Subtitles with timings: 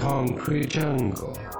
[0.00, 1.59] concrete jungle.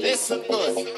[0.00, 0.30] Piece.
[0.30, 0.95] Listen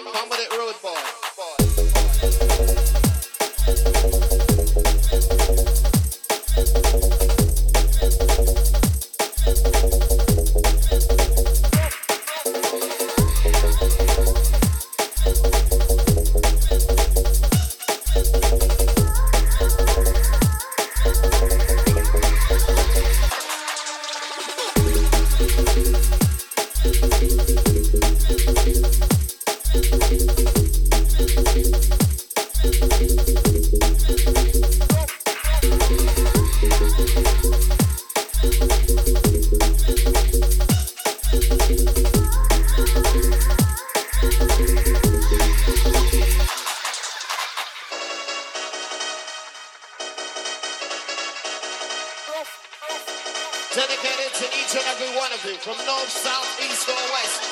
[55.69, 57.43] from north, south, east, or west.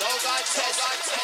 [0.00, 1.21] No God test.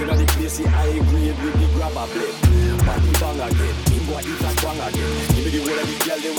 [0.00, 2.32] Inna the place, he high grade with the grab grabber blade.
[2.88, 5.12] Body bang again, him boy eat a twang again.
[5.28, 6.32] Give me the whole of the girl, they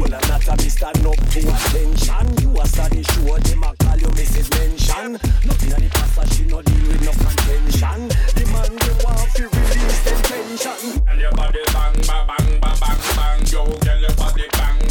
[0.00, 2.26] Well, I'm not a mister, up to attention.
[2.40, 4.48] You a study sure them a call you Mrs.
[4.56, 5.20] Mention.
[5.44, 8.08] Nothing of the past, she no deal with no contention.
[8.32, 11.04] The man they want to release them tension.
[11.04, 14.85] And your body bang, ba bang, ba bang, bang, yo, girl, your body bang.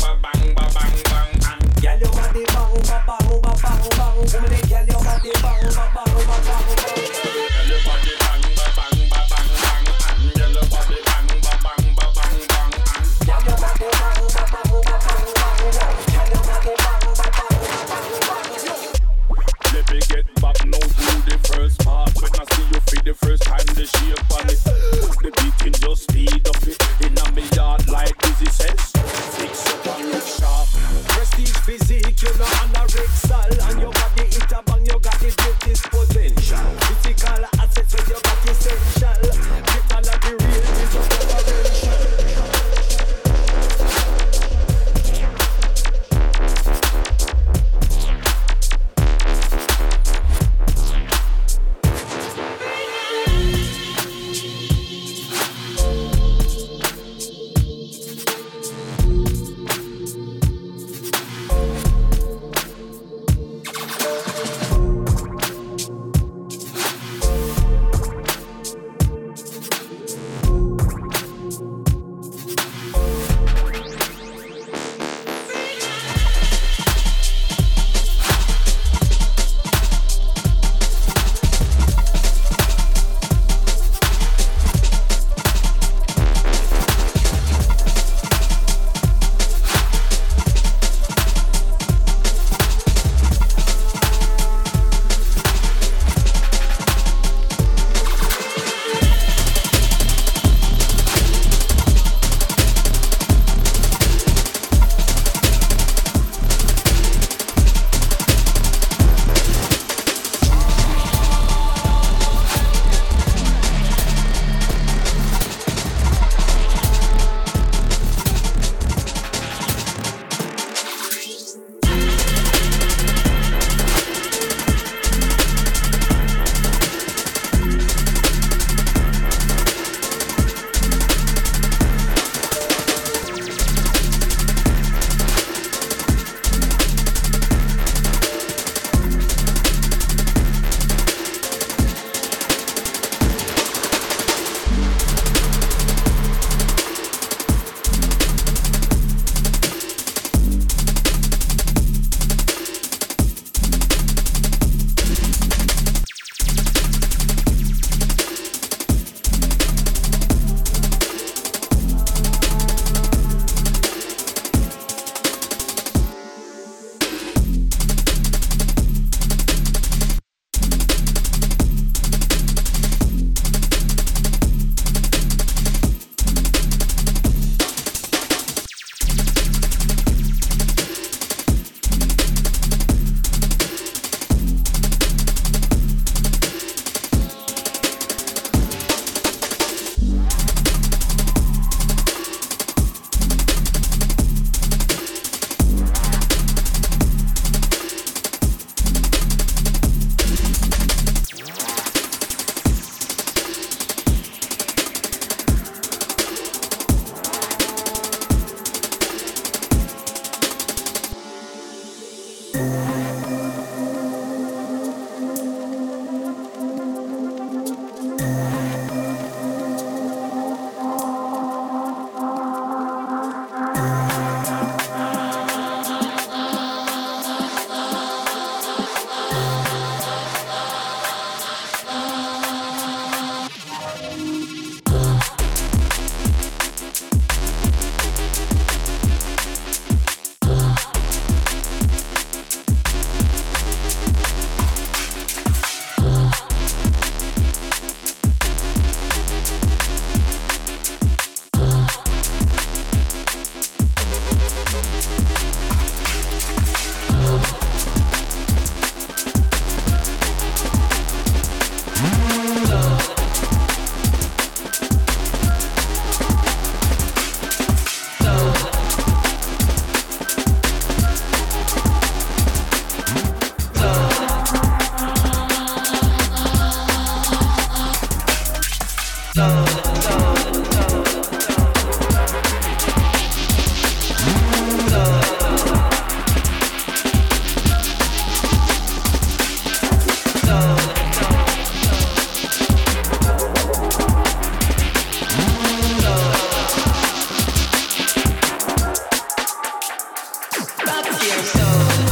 [300.89, 302.04] up your soul.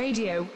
[0.00, 0.48] Radio.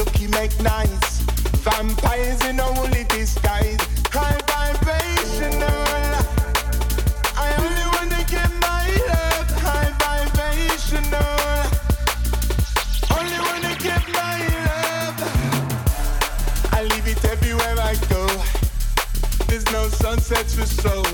[0.00, 1.20] And as the look you make nice,
[1.62, 3.78] vampires in a woolly disguise,
[4.10, 5.68] high vibrational.
[7.36, 11.36] I only wanna give my love high vibrational.
[13.16, 15.18] Only wanna give my love.
[16.72, 18.26] I leave it everywhere I go.
[19.46, 21.06] There's no sunsets for soul.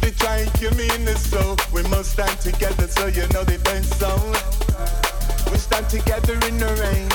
[0.00, 1.56] They try and kill me in the soul.
[1.72, 4.57] We must stand together so you know they been so.
[5.68, 7.08] Stand together in the rain.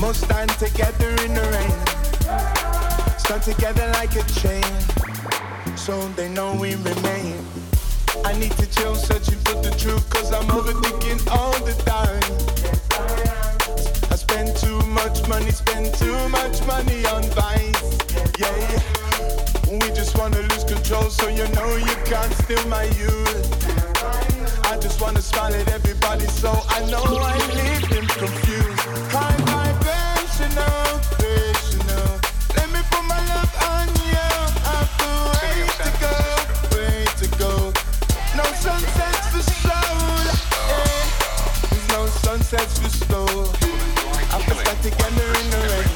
[0.00, 3.18] Must stand together in the rain.
[3.18, 4.64] Stand together like a chain.
[5.76, 7.36] So they know we remain.
[8.24, 12.24] I need to chill, searching for the truth, cause I'm overthinking all the time.
[14.10, 17.98] I spend too much money, spend too much money on vice.
[18.38, 18.80] Yeah,
[19.70, 23.67] we just wanna lose control, so you know you can't steal my youth.
[24.70, 28.84] I just wanna smile at everybody, so I know I leave them confused.
[29.08, 32.20] High vibrational, vibrational.
[32.54, 34.28] Let me put my love on you.
[34.68, 36.16] I've the way to go,
[36.76, 37.52] way to go.
[38.36, 40.36] No sunsets for soul.
[41.70, 43.48] There's no sunsets for soul.
[44.28, 45.88] I can stand together in the rain.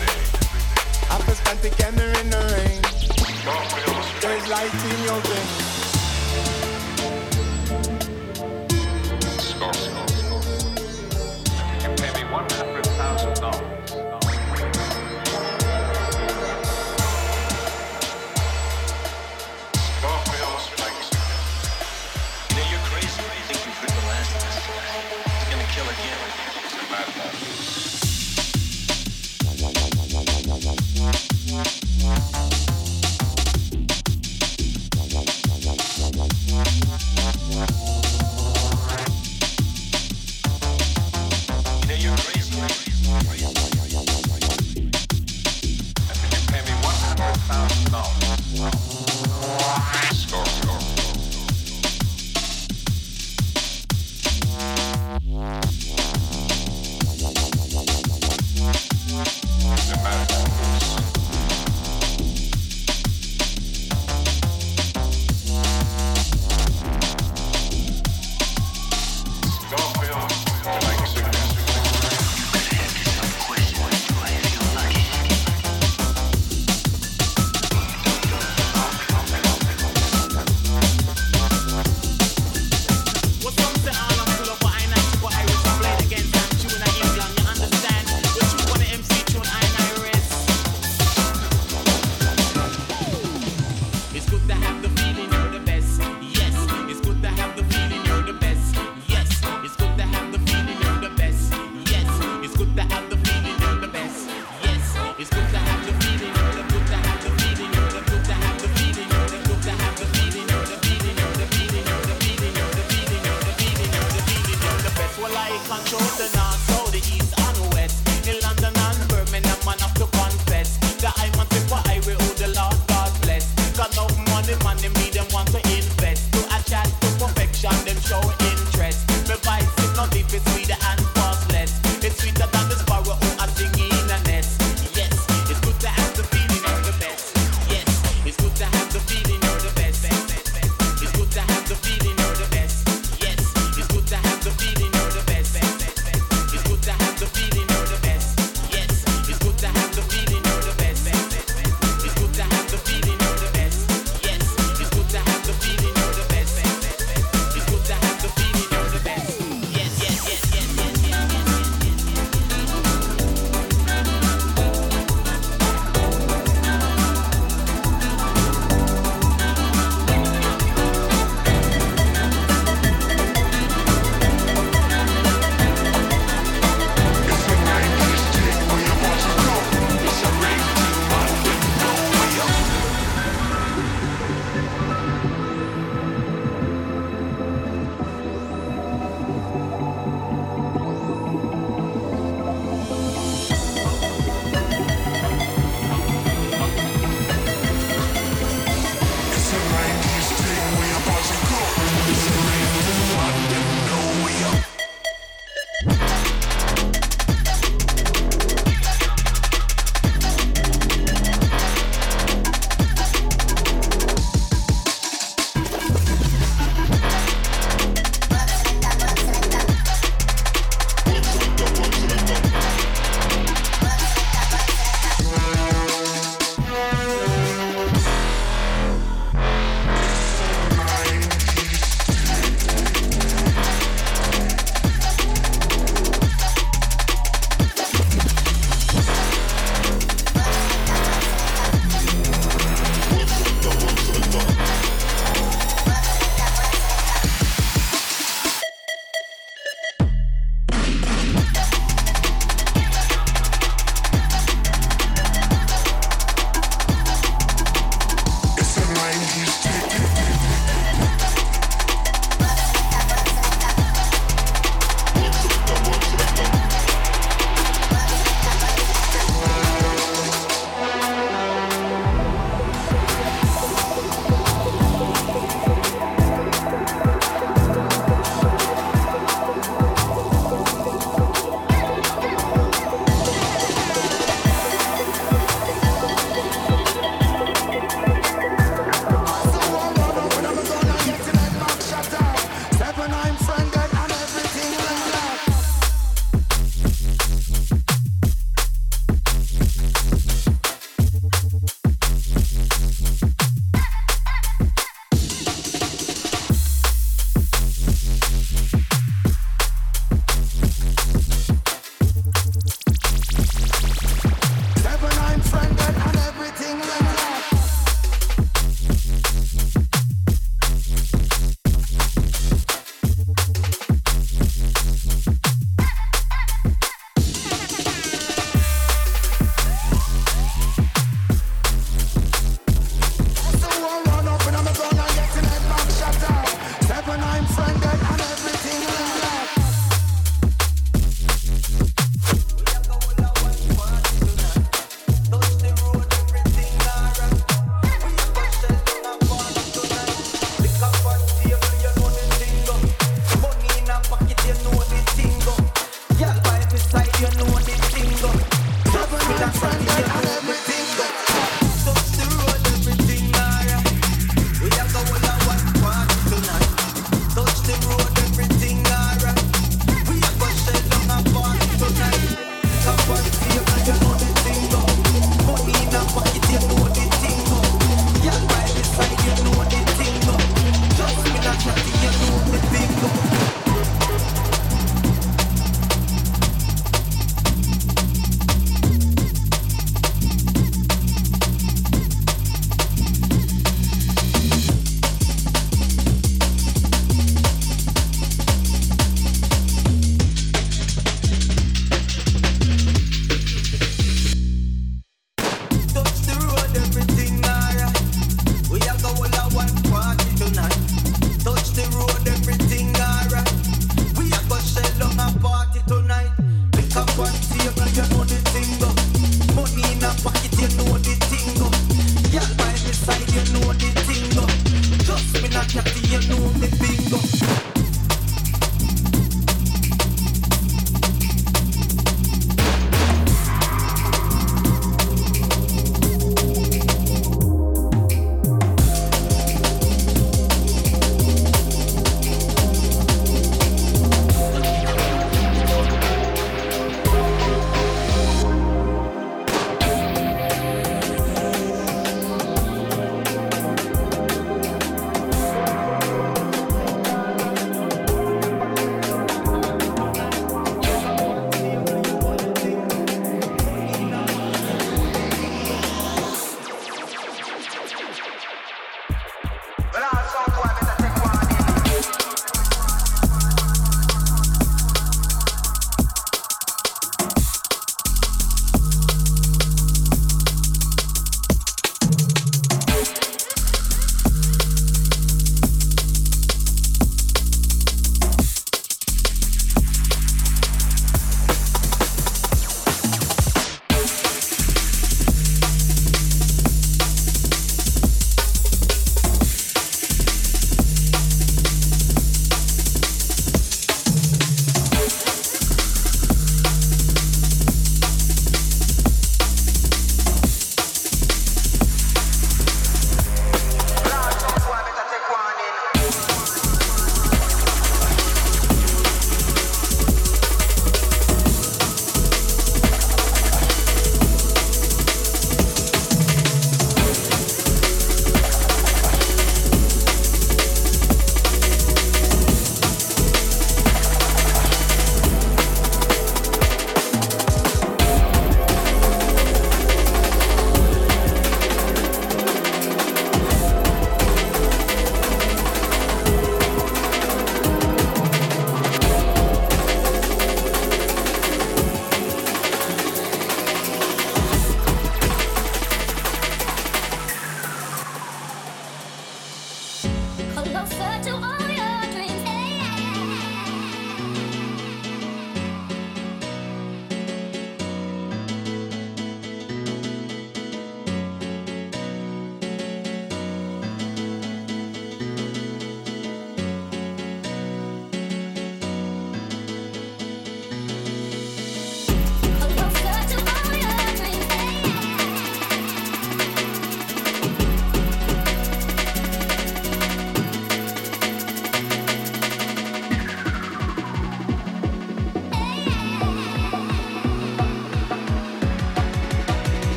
[1.12, 2.21] I can stand together in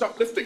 [0.00, 0.39] shoplifting.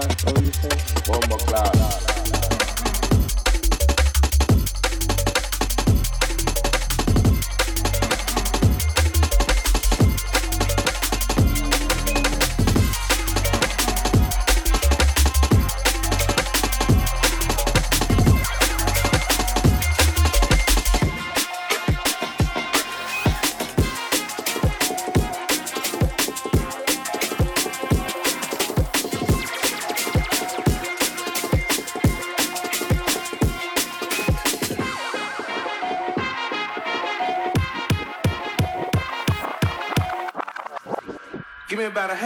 [0.00, 0.24] Class?
[0.24, 1.02] What you say?
[1.06, 1.73] Bomber class.
[1.73, 1.73] Give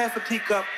[0.09, 0.78] half a teacup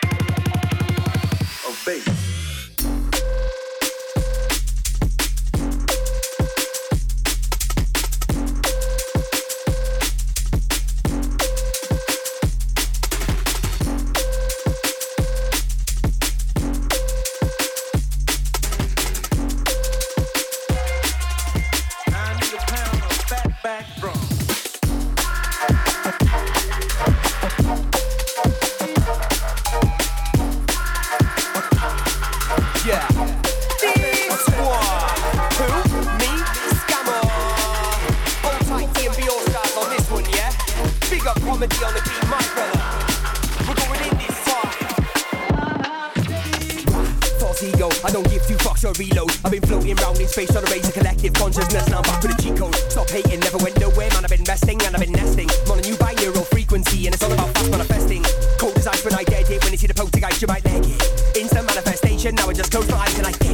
[54.44, 55.48] been and I've been nesting.
[55.70, 58.22] On a new binaural frequency, and it's all about fast manifesting.
[58.58, 59.62] Cold as ice when I get it.
[59.62, 61.36] When you see the poltergeist, you might leg it.
[61.36, 63.49] Instant manifestation, now I just close my eyes and I get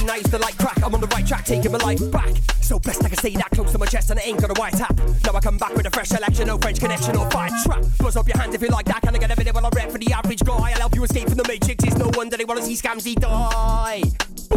[0.00, 0.82] 16, I used to like crack.
[0.82, 2.34] I'm on the right track, taking my life back.
[2.60, 4.60] So blessed I can say that close to my chest and it ain't got a
[4.60, 4.96] white tap.
[5.24, 7.84] Now I come back with a fresh selection, no French connection or fire trap.
[7.98, 9.02] Buzz up your hands if you like that.
[9.02, 10.54] Can I get a minute while I rap for the average guy?
[10.54, 11.84] I'll help you escape from the matrix.
[11.84, 14.02] It's no wonder they wanna see scamsy die.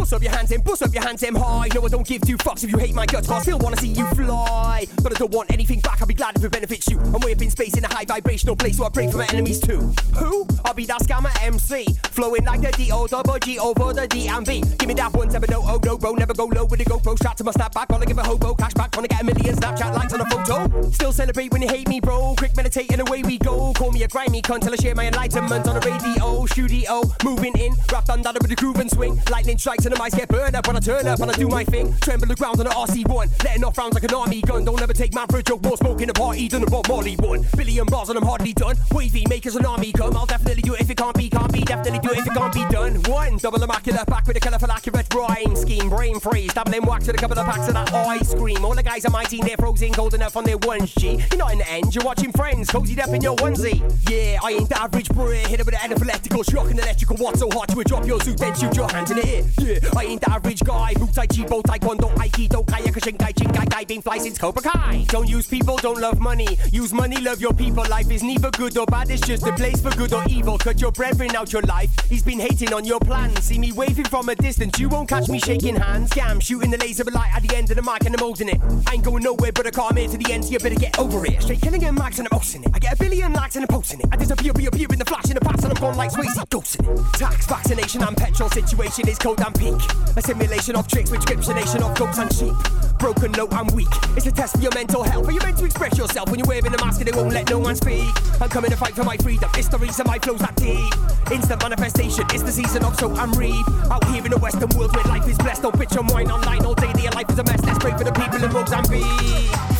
[0.04, 1.66] Bust up your hands in, bust up your hands in high.
[1.74, 3.78] No, I don't give two fucks if you hate my guts, but I still wanna
[3.78, 4.86] see you fly.
[5.02, 7.00] But I don't want anything back, I'll be glad if it benefits you.
[7.00, 9.26] I'm way up in space in a high vibrational place, so I pray for my
[9.32, 9.94] enemies too.
[10.16, 10.46] Who?
[10.62, 14.76] I'll be that Skamma MC, flowing like the D-O double G over the DMV.
[14.76, 17.16] Give me that one, seven, no, oh, no, bro, never go low with the GoPro
[17.16, 17.88] strap to my snapback.
[17.88, 20.90] Wanna give a hobo cash back, wanna get a million Snapchat likes on a photo.
[20.90, 22.34] Still celebrate when you hate me, bro.
[22.36, 23.72] Quick meditating, away we go.
[23.72, 27.00] Call me a grimy cunt till I share my enlightenment on the radio, studio.
[27.24, 29.18] Moving in, wrapped under with the groove and swing.
[29.30, 31.64] Lightning strikes and mice get burned up when I turn up and I do my
[31.64, 31.94] thing.
[32.00, 34.64] Tremble the ground on the RC1, letting off rounds like an army gun.
[34.64, 36.88] Don't ever take man for a joke, more smoke in a party than a Bob
[36.88, 37.44] Marley one.
[37.56, 38.76] Billion bars and I'm hardly done.
[38.92, 40.16] Wavy, make us an army come.
[40.16, 41.60] I'll definitely do it if it can't be, can't be.
[41.60, 42.94] Definitely do it if it can't be done.
[43.04, 45.88] One, double immaculate back with a colourful accurate rhyme scheme.
[45.88, 48.64] Brain freeze, doubling wax with a couple of packs of that ice cream.
[48.64, 51.20] All the guys on my team, they're frozen golden up on their one G.
[51.30, 53.80] You're not in the end, you're watching friends, cozied up in your onesie.
[54.10, 57.36] Yeah, I ain't the average Brit, hit it with an epileptical shock and electrical watt
[57.36, 59.44] so hard you would drop your suit, then shoot your hands in the air.
[59.58, 60.94] Yeah, I ain't the average guy.
[60.94, 65.04] Muay Thai, Chibo, Taekwondo, Aikido, Kaya, Kai, Jinkai, Kai, been fly since Cobra Kai.
[65.08, 66.58] Don't use people, don't love money.
[66.72, 67.84] Use money, love your people.
[67.88, 70.58] Life is neither good or bad, it's just a place for good or evil.
[70.58, 71.90] Cut your brethren out your life.
[72.08, 73.44] He's been hating on your plans.
[73.44, 76.10] See me waving from a distance, you won't catch me shaking hands.
[76.20, 78.60] I'm shooting the laser light at the end of the mic and I'm holding it.
[78.86, 80.98] I ain't going nowhere but a car, here to the end, so you better get
[80.98, 81.42] over it.
[81.42, 82.70] Straight killing and max and I'm hosting it.
[82.74, 84.06] I get a billion likes and I'm posting it.
[84.10, 86.88] I disappear, reappear in the flash in the past and I'm gone like Swayze, ghosting
[86.88, 87.18] it.
[87.18, 89.73] Tax, vaccination, and petrol situation is cold and peak.
[90.16, 92.54] A simulation of tricks, prescriptionation of goats and sheep.
[92.98, 93.88] Broken, I'm weak.
[94.16, 95.28] It's a test for your mental health.
[95.28, 97.50] Are you meant to express yourself when you're wearing a mask and they won't let
[97.50, 98.08] no one speak?
[98.40, 99.50] I'm coming to fight for my freedom.
[99.56, 100.94] It's the reason my flow's that deep.
[101.30, 102.24] Instant manifestation.
[102.32, 103.66] It's the season of so I'm reap.
[103.90, 105.62] Out here in the Western world where life is blessed.
[105.62, 106.92] Don't bitch and whine online all day.
[106.92, 107.62] Their life is a mess.
[107.64, 109.04] Let's pray for the people in Mozambique.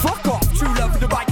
[0.02, 0.42] Fuck off.
[0.58, 1.28] True love for the right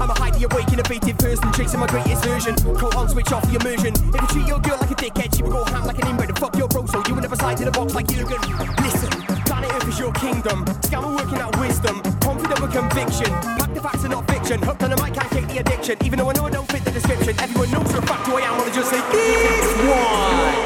[0.00, 2.54] I'm a highly awake, innovative person chasing my greatest version.
[2.76, 3.92] Call on, switch off the immersion.
[4.14, 6.30] If you treat your girl like a dickhead, she will go ham like an inbred
[6.30, 6.86] and fuck your bro.
[6.86, 8.40] So you will never slide in a box like Jurgen.
[8.82, 9.10] Listen,
[9.44, 10.64] planet Earth is your kingdom.
[10.86, 12.02] Skamma working out wisdom.
[12.20, 13.30] Confident with conviction.
[13.58, 14.62] Pack the facts and not fiction.
[14.62, 15.96] Hooked on the mic, can't take the addiction.
[16.04, 17.34] Even though I know I don't fit the description.
[17.40, 18.58] Everyone knows for a fact who I am.
[18.58, 20.65] Wanna just say this one.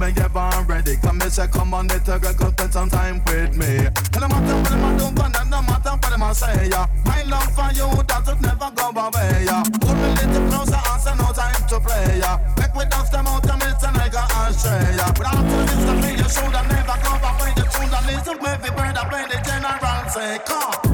[0.00, 0.96] me, ever ready.
[0.96, 3.86] Come me say, come on, little girl, come spend some time with me.
[3.86, 6.86] And no matter what them a do, but no matter what them a say, yeah.
[7.04, 9.62] My love for you, that will never go away, yeah.
[9.84, 12.40] Hold me little closer, answer, no time to play, yeah.
[12.56, 15.12] Make we dust them out, and it's a nigga ashtray, yeah.
[15.12, 18.06] Without to listen to me, you should have never go back when you should have
[18.08, 20.89] listened every bird that play the general say, come.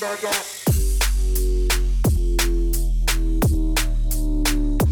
[0.00, 0.32] Dada.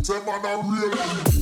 [0.02, 1.33] Say man a real.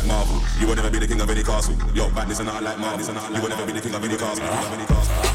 [0.00, 0.40] like Marvel.
[0.58, 1.74] You will never be the king of any castle.
[1.94, 3.14] Yo, badness and I like Marvel.
[3.34, 5.29] You will never be the king of any castle.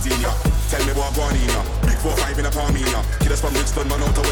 [0.00, 1.52] Tell me what going in.
[1.84, 3.04] Big four five in a Palmina.
[3.20, 4.29] Killers from Brixton, man out of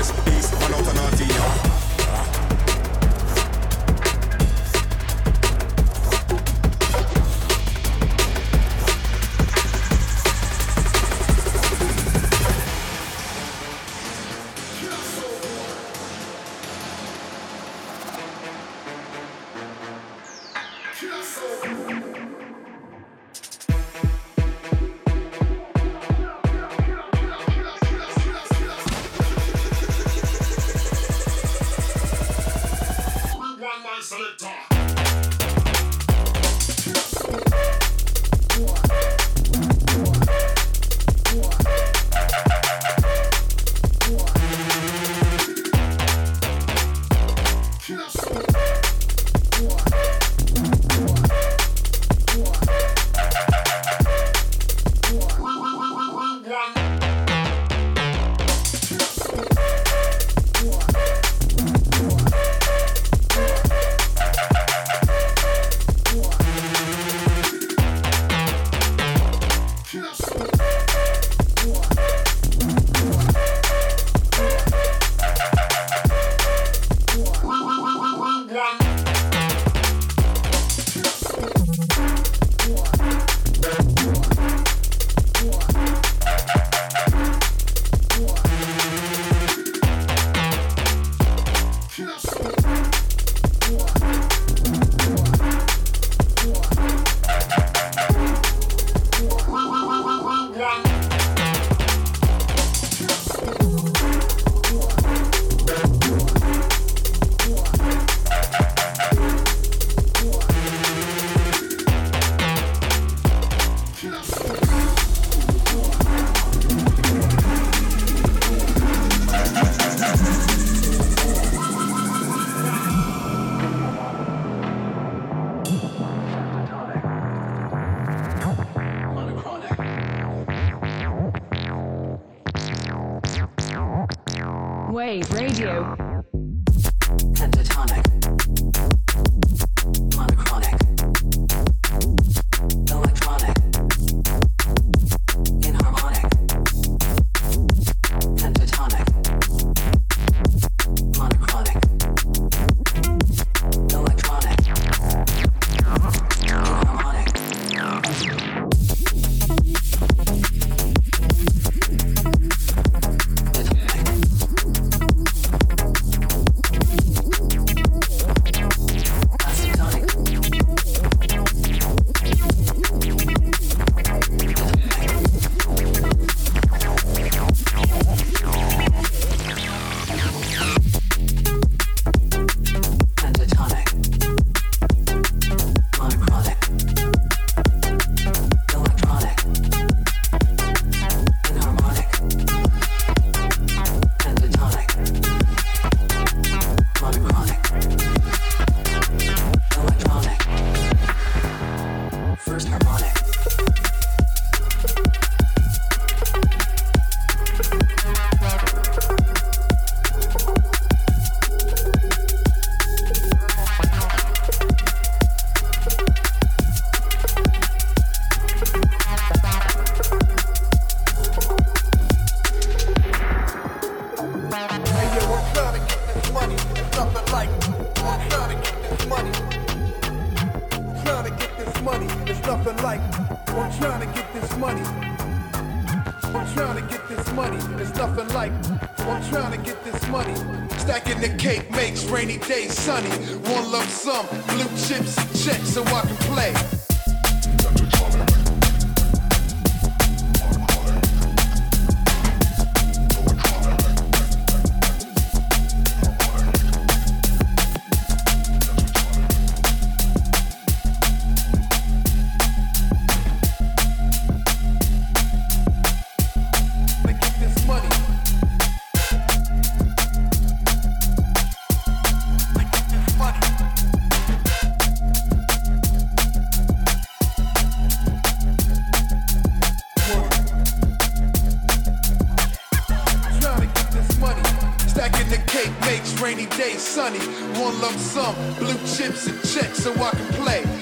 [285.89, 287.18] Makes rainy days, sunny.
[287.59, 290.78] One lump sum, blue chips and checks so I can play.